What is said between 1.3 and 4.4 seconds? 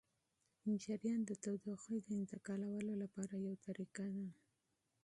تودوخې د انتقالولو لپاره یوه طریقه ده.